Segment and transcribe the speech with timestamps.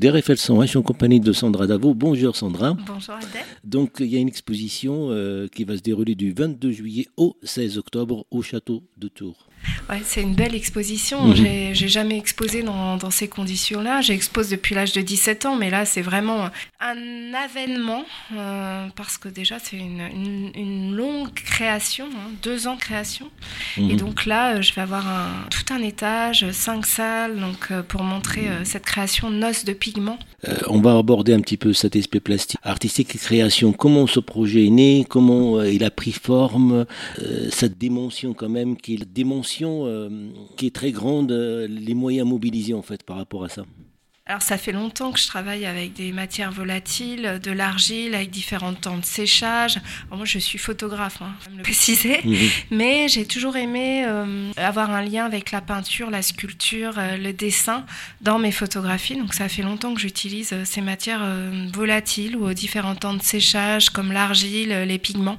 [0.00, 1.92] L'écoute d'RFL 101, je suis en compagnie de Sandra Davo.
[1.92, 2.74] Bonjour Sandra.
[2.86, 3.44] Bonjour Adèle.
[3.64, 7.36] Donc il y a une exposition euh, qui va se dérouler du 22 juillet au
[7.42, 9.49] 16 octobre au château de Tours.
[9.88, 11.28] Ouais, c'est une belle exposition.
[11.28, 11.74] Mhm.
[11.74, 14.00] J'ai jamais exposé dans, dans ces conditions-là.
[14.00, 16.48] J'expose depuis l'âge de 17 ans, mais là, c'est vraiment
[16.80, 22.76] un avènement euh, parce que déjà, c'est une, une, une, longue création, hein, deux ans
[22.76, 23.30] de création.
[23.76, 23.96] Et mhm.
[23.96, 28.02] donc là, euh, je vais avoir un, tout un étage, cinq salles, donc euh, pour
[28.02, 30.18] montrer euh, cette création noce de pigments.
[30.48, 33.72] Euh, on va aborder un petit peu cet aspect plastique, artistique et création.
[33.72, 35.06] Comment ce projet est né?
[35.08, 36.86] Comment il a pris forme?
[37.50, 39.04] Cette dimension quand même, qui est la
[39.62, 43.64] euh, qui est très grande, euh, les moyens mobilisés en fait par rapport à ça.
[44.30, 48.74] Alors ça fait longtemps que je travaille avec des matières volatiles, de l'argile, avec différents
[48.74, 49.80] temps de séchage.
[50.08, 52.20] moi je suis photographe, hein, je le préciser,
[52.70, 57.84] mais j'ai toujours aimé euh, avoir un lien avec la peinture, la sculpture, le dessin
[58.20, 59.16] dans mes photographies.
[59.16, 61.26] Donc ça fait longtemps que j'utilise ces matières
[61.72, 65.38] volatiles ou aux différents temps de séchage comme l'argile, les pigments.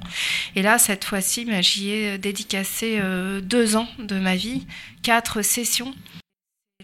[0.54, 3.00] Et là cette fois-ci, bah, j'y ai dédicacé
[3.40, 4.66] deux ans de ma vie,
[5.02, 5.94] quatre sessions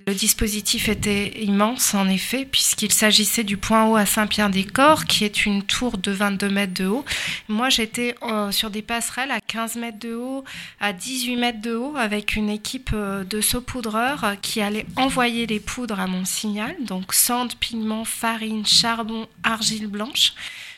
[0.08, 5.44] le dispositif était immense, en effet, puisqu'il s'agissait du point haut à Saint-Pierre-des-Corps, qui est
[5.44, 7.04] une tour de 22 mètres de haut.
[7.48, 10.44] Moi, j'étais euh, sur des passerelles à 15 mètres de haut,
[10.80, 15.60] à 18 mètres de haut, avec une équipe euh, de saupoudreurs qui allait envoyer les
[15.60, 20.32] poudres à mon signal, donc cendre, pigment, farine, charbon, argile blanche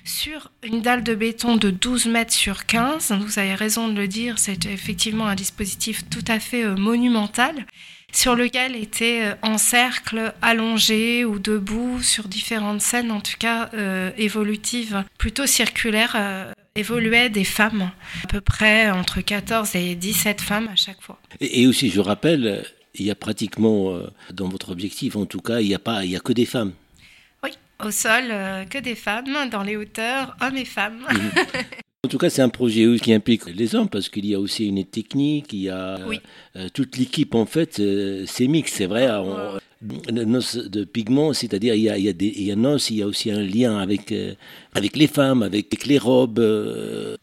[0.05, 3.12] sur une dalle de béton de 12 mètres sur 15.
[3.21, 7.65] Vous avez raison de le dire, c'est effectivement un dispositif tout à fait euh, monumental
[8.12, 13.71] sur lequel étaient euh, en cercle, allongés ou debout sur différentes scènes, en tout cas
[13.75, 17.91] euh, évolutives, plutôt circulaires, euh, évoluaient des femmes,
[18.25, 21.19] à peu près entre 14 et 17 femmes à chaque fois.
[21.41, 24.00] Et, aussi, je rappelle, il y a pratiquement,
[24.32, 26.47] dans votre objectif en tout cas, il n'y a, pas, il y a que des
[26.47, 26.72] femmes.
[27.42, 27.50] Oui,
[27.84, 28.32] au sol,
[28.71, 31.04] que des femmes, dans les hauteurs, hommes et femmes.
[31.10, 31.31] Mhm.
[32.03, 34.66] En tout cas, c'est un projet qui implique les hommes parce qu'il y a aussi
[34.66, 35.99] une technique, il y a
[36.56, 39.11] euh, toute l'équipe en fait, euh, c'est mix, c'est vrai.
[39.11, 39.59] On,
[40.10, 42.89] noces de pigments, c'est-à-dire il y a, il y a des, il y a noces,
[42.89, 44.34] il y a aussi un lien avec euh,
[44.75, 46.39] avec les femmes, avec les robes.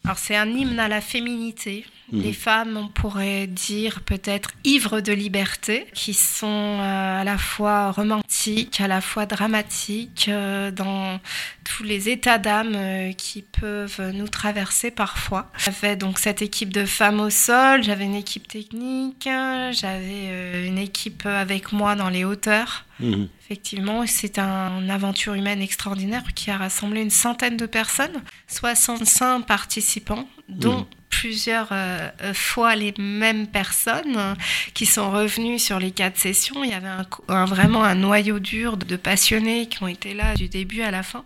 [0.04, 1.84] Alors c'est un hymne à la féminité.
[2.12, 2.22] Mhm.
[2.22, 8.80] Les femmes, on pourrait dire peut-être ivres de liberté, qui sont à la fois romantiques,
[8.80, 10.30] à la fois dramatiques,
[10.74, 11.20] dans
[11.64, 15.50] tous les états d'âme euh, qui peuvent nous traverser parfois.
[15.58, 20.78] J'avais donc cette équipe de femmes au sol, j'avais une équipe technique, j'avais euh, une
[20.78, 22.86] équipe avec moi dans les hauteurs.
[23.00, 23.28] Mhm.
[23.44, 30.28] Effectivement, c'est une aventure humaine extraordinaire qui a rassemblé une centaine de personnes, 65 participants,
[30.48, 30.86] dont mhm
[31.18, 34.34] plusieurs euh, euh, fois les mêmes personnes euh,
[34.72, 36.62] qui sont revenues sur les quatre sessions.
[36.62, 36.86] Il y avait
[37.28, 41.02] un, vraiment un noyau dur de, passionnés qui ont été là du début à la
[41.02, 41.24] fin.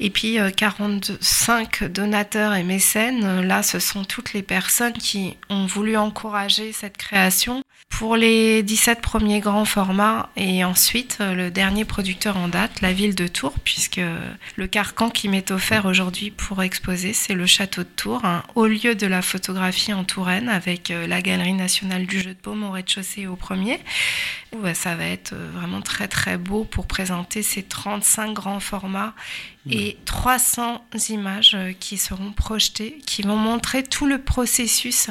[0.00, 3.42] Et puis 45 donateurs et mécènes.
[3.42, 9.00] Là, ce sont toutes les personnes qui ont voulu encourager cette création pour les 17
[9.02, 14.00] premiers grands formats et ensuite le dernier producteur en date, la ville de Tours, puisque
[14.56, 18.66] le carcan qui m'est offert aujourd'hui pour exposer, c'est le château de Tours, un haut
[18.66, 22.62] lieu de la photographie en Touraine avec euh, la Galerie nationale du jeu de paume
[22.62, 23.80] au rez-de-chaussée au premier.
[24.74, 29.14] Ça va être euh, vraiment très très beau pour présenter ces 35 grands formats
[29.68, 35.10] et 300 images euh, qui seront projetées, qui vont montrer tout le processus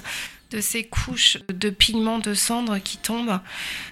[0.52, 3.40] de ces couches de pigments de cendre qui tombent.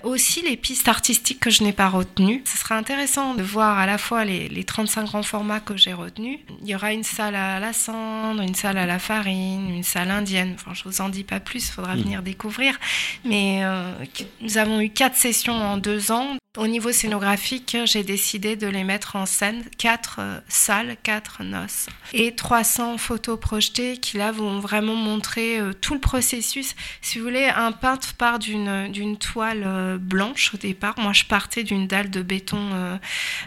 [0.04, 2.42] Aussi les pistes artistiques que je n'ai pas retenues.
[2.46, 5.94] Ce sera intéressant de voir à la fois les, les 35 grands formats que j'ai
[5.94, 6.40] retenus.
[6.62, 10.12] Il y aura une salle à la cendre, une salle à la farine, une salle
[10.12, 10.56] indienne.
[10.56, 12.02] Enfin, je vous en dis pas plus, il faudra mmh.
[12.02, 12.80] venir découvrir.
[13.24, 13.94] Mais euh,
[14.42, 18.84] nous avons eu quatre sessions en deux ans au niveau scénographique, j'ai décidé de les
[18.84, 24.60] mettre en scène, quatre euh, salles, quatre noces, et 300 photos projetées qui là vont
[24.60, 26.76] vraiment montrer euh, tout le processus.
[27.02, 30.96] Si vous voulez, un peintre part d'une, toile euh, blanche au départ.
[30.98, 33.00] Moi, je partais d'une dalle de béton,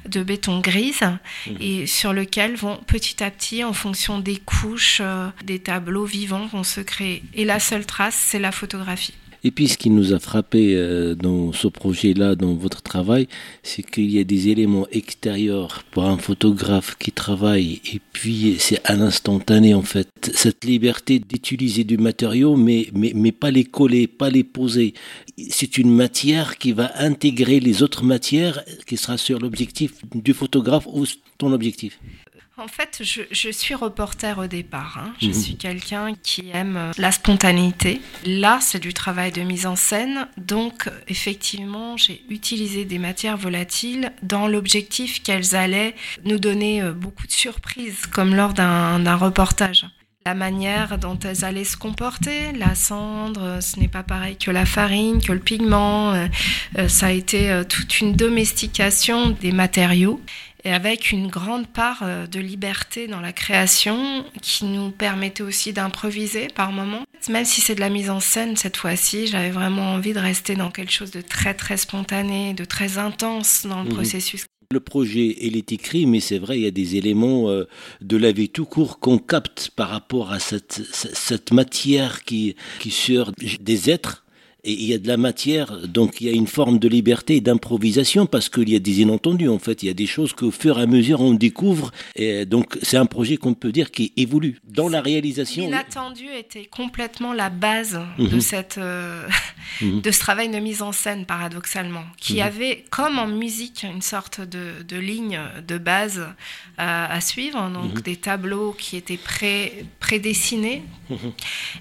[0.07, 1.51] de béton grise, mmh.
[1.61, 5.03] et sur lequel vont petit à petit, en fonction des couches,
[5.45, 7.23] des tableaux vivants vont se créer.
[7.35, 9.15] Et la seule trace, c'est la photographie.
[9.43, 13.27] Et puis ce qui nous a frappé euh, dans ce projet-là, dans votre travail,
[13.63, 18.81] c'est qu'il y a des éléments extérieurs pour un photographe qui travaille et puis c'est
[18.85, 20.09] à l'instantané en fait.
[20.35, 24.95] Cette liberté d'utiliser du matériau mais, mais, mais pas les coller, pas les poser.
[25.49, 30.87] C'est une matière qui va intégrer les autres matières qui sera sur l'objectif du photographe
[30.87, 31.07] ou
[31.39, 31.99] ton objectif.
[32.61, 34.99] En fait, je, suis reporter au départ.
[34.99, 35.15] Hein.
[35.23, 35.33] Je mhm.
[35.33, 38.03] suis quelqu'un qui aime euh, la spontanéité.
[38.27, 40.29] Là, c'est du travail de mise en scène.
[40.37, 47.27] Donc, effectivement, j'ai utilisé des matières volatiles dans l'objectif qu'elles allaient nous donner euh, beaucoup
[47.27, 49.87] de surprises, comme lors d'un reportage
[50.27, 52.53] la manière dont elles allaient se comporter.
[52.53, 56.13] La cendre, ce n'est pas pareil que la farine, que le pigment.
[56.13, 60.21] Euh, ça a été toute une domestication des matériaux
[60.65, 65.73] et avec une grande part euh, de liberté dans la création qui nous permettait aussi
[65.73, 67.05] d'improviser par moments.
[67.29, 70.55] Même si c'est de la mise en scène cette fois-ci, j'avais vraiment envie de rester
[70.55, 73.95] dans quelque chose de très très spontané, de très intense dans le mmh.
[73.95, 74.47] processus.
[74.73, 77.65] Le projet, il est écrit, mais c'est vrai, il y a des éléments euh,
[78.01, 82.93] de la vie tout court qu'on capte par rapport à cette, cette matière qui, qui
[82.93, 84.25] sur des êtres
[84.65, 87.37] et il y a de la matière, donc il y a une forme de liberté
[87.37, 90.33] et d'improvisation parce qu'il y a des inentendus en fait, il y a des choses
[90.33, 93.91] qu'au fur et à mesure on découvre et donc c'est un projet qu'on peut dire
[93.91, 95.65] qui évolue dans la réalisation.
[95.65, 98.41] L'inattendu était complètement la base de mhm.
[98.41, 99.27] cette euh,
[99.81, 100.01] mhm.
[100.01, 102.41] de ce travail de mise en scène paradoxalement, qui mhm.
[102.41, 106.27] avait comme en musique une sorte de, de ligne de base
[106.79, 110.83] à, suivre, donc des tableaux qui étaient pré prédessinés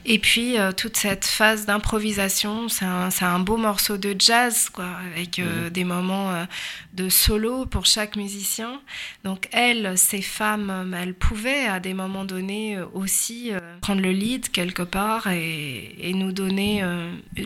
[0.06, 5.40] et puis euh, toute cette phase d'improvisation c'est un, beau morceau de jazz, quoi, avec
[5.40, 5.70] euh, mhm.
[5.70, 6.46] des moments euh,
[6.94, 8.82] de solo pour chaque musicien.
[9.24, 13.52] Donc elles, ces femmes, elles pouvaient à des moments donnés euh, aussi
[13.82, 16.84] prendre le lead quelque part et, nous donner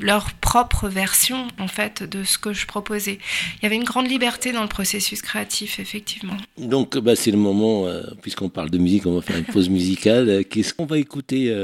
[0.01, 3.19] leur propre version en fait de ce que je proposais.
[3.57, 6.37] Il y avait une grande liberté dans le processus créatif, effectivement.
[6.57, 7.85] Donc bah, c'est le moment,
[8.21, 10.43] puisqu'on parle de musique, on va faire une pause musicale.
[10.45, 11.55] Qu'est-ce qu'on va écouter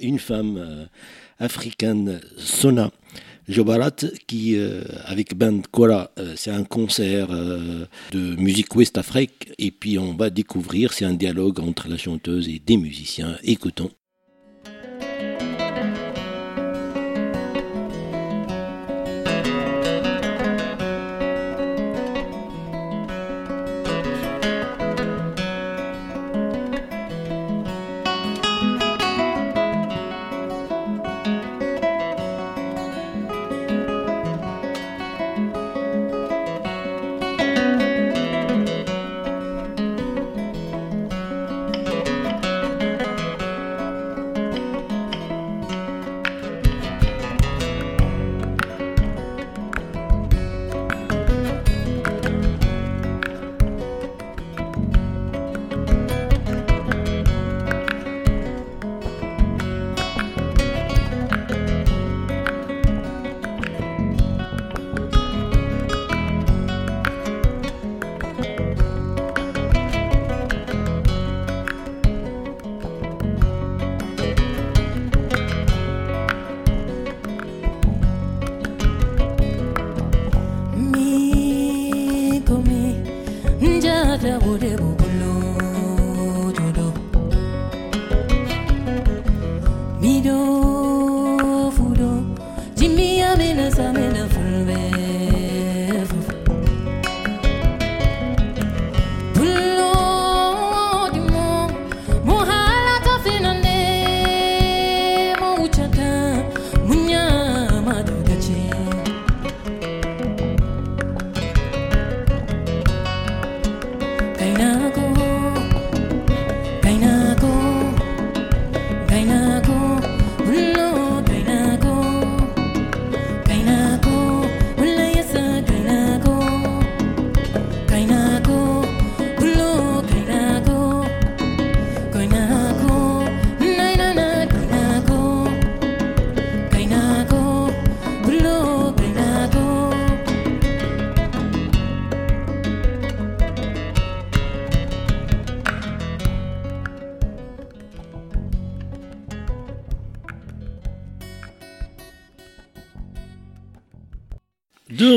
[0.00, 0.86] Une femme
[1.38, 2.90] africaine Sona
[3.48, 3.96] Jobarat
[4.26, 9.52] qui euh, avec Band Kora euh, c'est un concert euh, de musique West Afrique.
[9.58, 13.36] Et puis on va découvrir c'est un dialogue entre la chanteuse et des musiciens.
[13.42, 13.90] Écoutons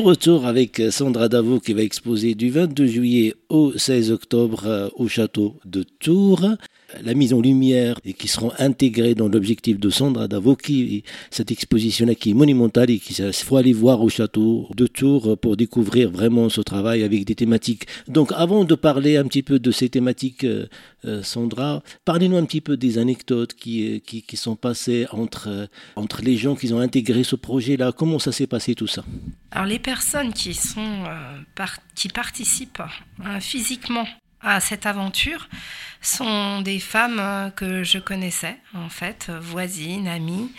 [0.02, 5.08] retour avec Sandra Davo qui va exposer du 22 juillet au 16 octobre euh, au
[5.08, 6.46] château de Tours
[7.02, 12.16] la mise en lumière et qui seront intégrées dans l'objectif de Sandra Davoki, cette exposition-là
[12.16, 16.50] qui est monumentale et qu'il faut aller voir au château de Tours pour découvrir vraiment
[16.50, 17.88] ce travail avec des thématiques.
[18.08, 20.68] Donc avant de parler un petit peu de ces thématiques, euh,
[21.06, 26.22] euh, Sandra, parlez-nous un petit peu des anecdotes qui, euh, qui, sont passées entre, entre
[26.22, 27.92] les gens qui ont intégré ce projet-là.
[27.92, 29.04] Comment ça s'est passé tout ça?
[29.52, 31.04] Alors les personnes qui, sont,
[31.96, 32.82] qui participent
[33.40, 34.06] physiquement
[34.48, 35.48] à cette aventure
[36.02, 40.52] sont des femmes euh, que je connaissais, en fait, voisines, amies.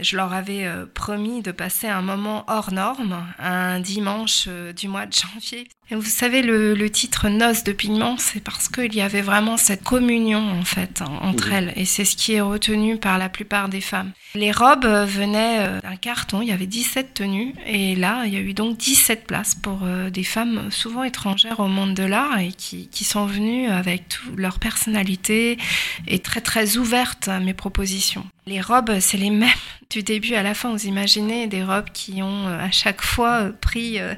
[0.00, 4.88] Je leur avais euh, promis de passer un moment hors norme, un dimanche euh, du
[4.88, 5.68] mois de janvier.
[5.90, 9.82] Et vous savez, le, titre Noces de pigments, c'est parce qu'il y avait vraiment cette
[9.82, 11.72] communion, en fait, entre elles.
[11.76, 14.12] Et c'est ce qui est retenu par la plupart des femmes.
[14.34, 17.54] Les robes venaient d'un carton, il y avait 17 tenues.
[17.66, 21.68] Et là, il y a eu donc 17 places pour des femmes souvent étrangères au
[21.68, 25.58] monde de l'art et qui, qui sont venues avec tout leur personnalité
[26.06, 28.26] et très très ouverte à mes propositions.
[28.46, 29.48] Les robes, c'est les mêmes
[29.94, 30.72] du début à la fin.
[30.72, 34.14] Vous imaginez des robes qui ont euh, à chaque fois euh, pris euh,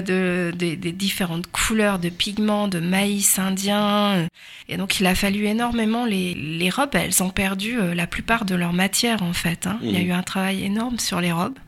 [0.00, 4.26] de, des différentes couleurs de pigments, de maïs indien.
[4.68, 6.06] Et donc il a fallu énormément.
[6.06, 9.66] Les, les robes, elles ont perdu la plupart de leur matière en fait.
[9.66, 9.78] Hein.
[9.82, 10.06] Il y a mmh.
[10.06, 11.58] eu un travail énorme sur les robes.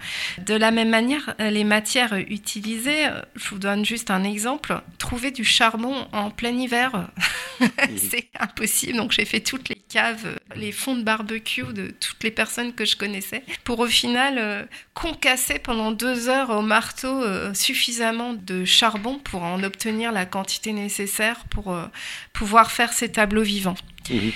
[0.47, 4.81] De la même manière, les matières utilisées, je vous donne juste un exemple.
[4.99, 7.11] Trouver du charbon en plein hiver,
[7.61, 7.67] mmh.
[7.97, 8.97] c'est impossible.
[8.97, 12.85] Donc j'ai fait toutes les caves, les fonds de barbecue de toutes les personnes que
[12.87, 18.65] je connaissais, pour au final euh, concasser pendant deux heures au marteau euh, suffisamment de
[18.65, 21.87] charbon pour en obtenir la quantité nécessaire pour euh,
[22.33, 23.77] pouvoir faire ces tableaux vivants.
[24.11, 24.33] Mhm.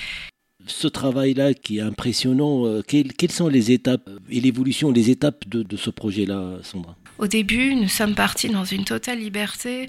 [0.69, 5.91] Ce travail-là qui est impressionnant, quelles, sont les étapes et l'évolution, les étapes de ce
[5.91, 6.97] projet-là, Sandra?
[7.19, 9.89] Au début, nous sommes partis dans une totale liberté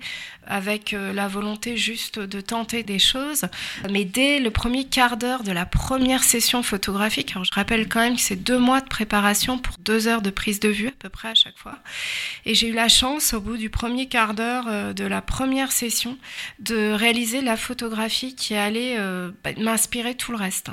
[0.50, 3.46] avec euh, la volonté juste de tenter des choses.
[3.92, 8.16] Mais dès le premier quart d'heure de la première session photographique, je rappelle quand même
[8.16, 11.10] que c'est deux mois de préparation pour deux heures de prise de vue à peu
[11.10, 11.78] près à chaque fois.
[12.46, 15.74] Et j'ai eu la chance, au bout du premier quart d'heure euh, de la première
[15.74, 16.18] session,
[16.60, 20.70] de réaliser la photographie qui allait euh, bah, m'inspirer tout le reste.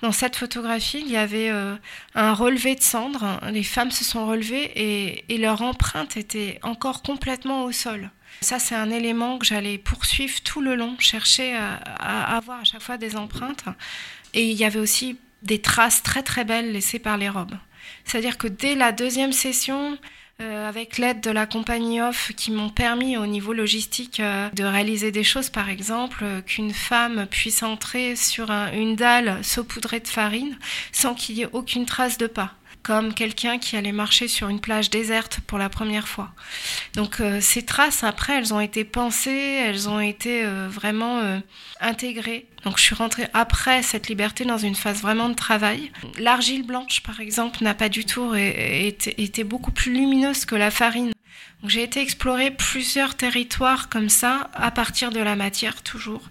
[0.00, 1.50] Dans cette photographie, il y avait
[2.14, 3.38] un relevé de cendres.
[3.52, 8.10] Les femmes se sont relevées et leur empreinte était encore complètement au sol.
[8.40, 12.82] Ça, c'est un élément que j'allais poursuivre tout le long, chercher à, avoir à chaque
[12.82, 13.64] fois des empreintes.
[14.34, 17.56] Et il y avait aussi des traces très très belles laissées par les robes.
[18.04, 19.98] C'est-à-dire que dès la deuxième session,
[20.40, 24.64] euh, avec l'aide de la compagnie Off qui m'ont permis au niveau logistique euh, de
[24.64, 30.08] réaliser des choses, par exemple, euh, qu'une femme puisse entrer sur une dalle saupoudrée de
[30.08, 30.56] farine
[30.92, 34.60] sans qu'il y ait aucune trace de pas comme quelqu'un qui allait marcher sur une
[34.60, 36.32] plage déserte pour la première fois.
[36.94, 41.38] Donc euh, ces traces, après, elles ont été pensées, elles ont été euh, vraiment euh,
[41.80, 42.46] intégrées.
[42.64, 45.90] Donc je suis rentrée après cette liberté dans une phase vraiment de travail.
[46.18, 50.70] L'argile blanche, par exemple, n'a pas du tout été, été beaucoup plus lumineuse que la
[50.70, 51.12] farine.
[51.66, 56.22] J'ai été explorer plusieurs territoires comme ça, à partir de la matière toujours,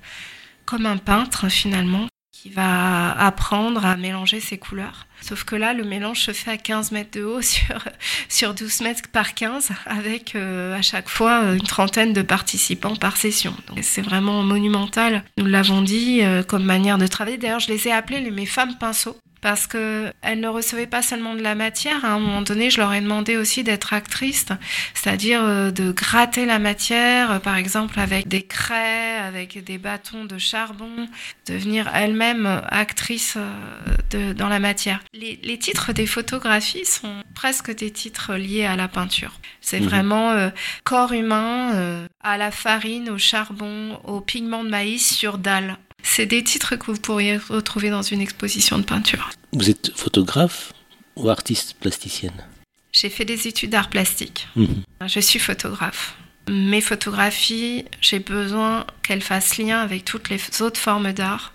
[0.65, 2.07] comme un peintre finalement
[2.41, 5.07] qui va apprendre à mélanger ses couleurs.
[5.19, 7.83] Sauf que là, le mélange se fait à 15 mètres de haut sur,
[8.29, 13.17] sur 12 mètres par 15, avec euh, à chaque fois une trentaine de participants par
[13.17, 13.53] session.
[13.81, 17.37] c'est vraiment monumental, nous l'avons dit, euh, comme manière de travailler.
[17.37, 21.41] D'ailleurs, je les ai appelés mes femmes pinceaux parce qu'elles ne recevaient pas seulement de
[21.41, 22.03] la matière.
[22.05, 24.47] À un moment donné, je leur ai demandé aussi d'être actrices,
[24.93, 30.25] c'est-à-dire euh, de gratter la matière, euh, par exemple avec des craies, avec des bâtons
[30.25, 31.07] de charbon,
[31.47, 35.01] devenir elles-mêmes actrices euh, dans la matière.
[35.13, 39.33] Les, titres des photographies sont presque des titres liés à la peinture.
[39.61, 39.87] C'est mhm.
[39.87, 40.51] vraiment
[40.83, 45.77] corps humain, à la farine, au charbon, au pigment de maïs sur dalle.
[46.03, 49.29] C'est des titres que vous pourriez retrouver dans une exposition de peinture.
[49.53, 50.73] Vous êtes photographe
[51.15, 52.45] ou artiste plasticienne
[52.91, 54.47] J'ai fait des études d'art plastique.
[54.55, 54.83] Mhm.
[55.07, 56.15] Je suis photographe.
[56.49, 61.53] Mes photographies, j'ai besoin qu'elles fassent lien avec toutes les autres formes d'art.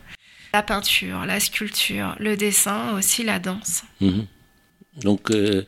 [0.52, 3.82] La peinture, la sculpture, le dessin, aussi la danse.
[4.00, 4.26] Mhm.
[5.02, 5.66] Donc, euh,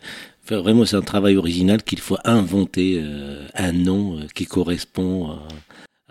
[0.49, 5.49] vraiment, c'est un travail original qu'il faut inventer euh, un nom euh, qui correspond à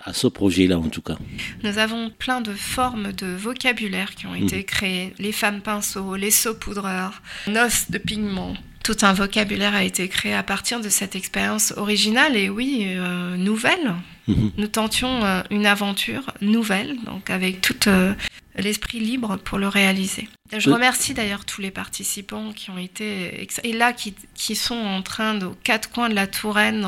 [0.06, 1.18] à ce projet-là en tout cas.
[1.64, 4.64] Nous avons plein de formes de vocabulaire qui ont été mhm.
[4.64, 5.14] créées.
[5.20, 8.54] Les femmes pinceaux, les saupoudreurs, noces de pigments.
[8.84, 13.36] Tout un vocabulaire a été créé à partir de cette expérience originale et oui, euh,
[13.36, 13.96] nouvelle.
[14.28, 14.52] Mhm.
[14.58, 18.14] Nous tentions euh, une aventure nouvelle, donc avec toute euh,
[18.58, 20.28] l'esprit libre pour le réaliser.
[20.56, 25.02] Je remercie d'ailleurs tous les participants qui ont été et là qui, qui sont en
[25.02, 26.82] train de, aux quatre coins de la Touraine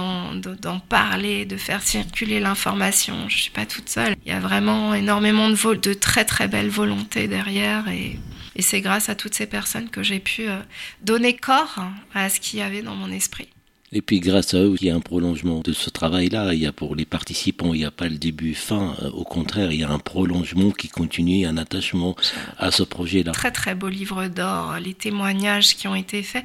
[0.61, 3.27] d'en parler, de faire circuler l'information.
[3.29, 4.15] Je ne suis pas toute seule.
[4.25, 8.19] Il y a vraiment énormément de, de très très belles volontés derrière et,
[8.55, 10.59] et c'est grâce à toutes ces personnes que j'ai pu euh,
[11.01, 11.79] donner corps
[12.13, 13.49] à ce qu'il y avait dans mon esprit.
[13.93, 16.53] Et puis grâce à eux, il y a un prolongement de ce travail-là.
[16.53, 18.95] Il y a pour les participants, il n'y a pas le début fin.
[19.01, 22.15] Euh, au contraire, il y a un prolongement qui continue, un attachement
[22.57, 23.31] à ce projet-là.
[23.31, 26.43] Très très beau livre d'or, les témoignages qui ont été faits.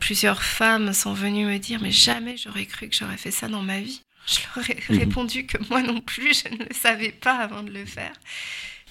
[0.00, 3.62] Plusieurs femmes sont venues me dire, mais jamais j'aurais cru que j'aurais fait ça dans
[3.62, 4.02] ma vie.
[4.26, 4.98] Je leur ai mhm.
[4.98, 8.12] répondu que moi non plus, je ne le savais pas avant de le faire.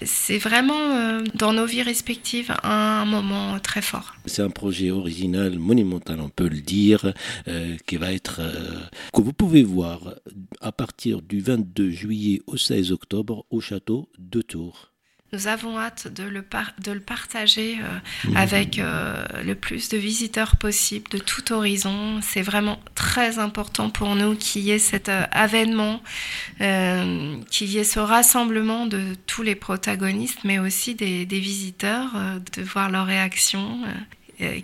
[0.02, 4.14] C'est vraiment euh, dans nos vies respectives un moment très fort.
[4.26, 7.14] C'est un projet original, monumental, on peut le dire,
[7.48, 8.40] euh, qui va être
[9.14, 10.14] que vous pouvez voir
[10.60, 14.95] à partir du 22 juillet au 16 octobre au château de Tours.
[15.32, 16.44] Nous avons hâte de le,
[16.78, 18.36] de le partager euh, mmh.
[18.36, 22.20] avec euh, le plus de visiteurs possible de tout horizon.
[22.22, 26.00] C'est vraiment très important pour nous qu'il y ait cet euh, avènement,
[26.58, 32.12] qu'il y ait ce rassemblement de tous les protagonistes, mais aussi des, des visiteurs,
[32.54, 33.80] de voir leurs réactions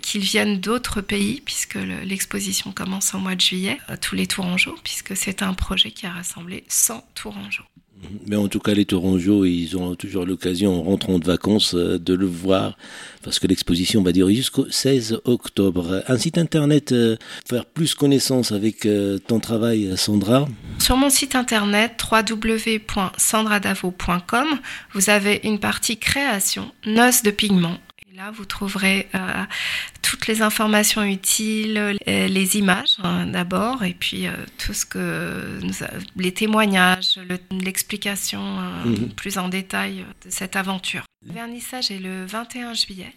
[0.01, 5.15] qu'ils viennent d'autres pays, puisque l'exposition commence au mois de juillet, tous les Tourangeaux, puisque
[5.15, 7.63] c'est un projet qui a rassemblé 100 Tourangeaux.
[8.27, 11.99] Mais en tout cas, les Tourangeaux, ils ont toujours l'occasion, en rentrant de vacances, euh,
[11.99, 12.77] de le voir,
[13.23, 16.03] parce que l'exposition va durer jusqu'au 16 octobre.
[16.07, 17.15] Un site internet, euh,
[17.47, 24.47] faire plus connaissance avec euh, ton travail, Sandra Sur mon site internet, www.sandradavo.com,
[24.93, 27.79] vous avez une partie création, noces de pigments
[28.23, 29.43] Là, vous trouverez euh,
[30.01, 35.59] toutes les informations utiles, euh, les images hein, d'abord, et puis euh, tout ce que
[36.15, 37.19] les témoignages,
[37.51, 38.39] l'explication
[38.85, 39.09] mhm.
[39.09, 41.03] plus en détail de cette aventure.
[41.27, 43.13] Le vernissage est le 21 juillet.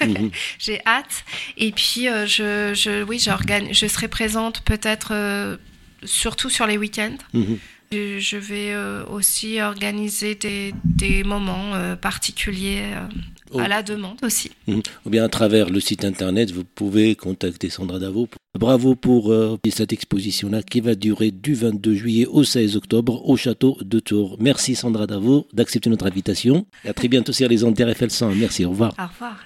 [0.00, 0.30] Mhm.
[0.58, 1.26] J'ai hâte.
[1.58, 5.58] Et puis, je, je, oui, je serai présente peut-être
[6.02, 7.18] surtout sur les week-ends.
[7.34, 7.58] Mhm.
[7.92, 8.74] Je vais
[9.10, 12.82] aussi organiser des, des moments particuliers
[13.54, 13.68] à oh.
[13.68, 14.50] la demande aussi.
[14.66, 14.82] Mhm.
[15.04, 18.28] Ou bien à travers le site internet, vous pouvez contacter Sandra Davo.
[18.58, 23.36] Bravo pour euh, cette exposition-là qui va durer du 22 juillet au 16 octobre au
[23.36, 24.36] château de Tours.
[24.40, 26.66] Merci Sandra Davo d'accepter notre invitation.
[26.84, 28.34] Et à très bientôt sur les ondes d'RFL 100.
[28.34, 28.94] Merci, au revoir.
[28.98, 29.36] Au revoir.